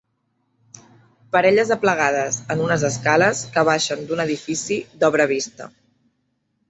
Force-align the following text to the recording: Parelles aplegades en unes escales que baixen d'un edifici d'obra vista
Parelles 1.35 1.73
aplegades 1.75 2.39
en 2.55 2.63
unes 2.69 2.87
escales 2.89 3.43
que 3.59 3.67
baixen 3.69 4.03
d'un 4.09 4.25
edifici 4.27 4.79
d'obra 5.05 5.29
vista 5.35 5.69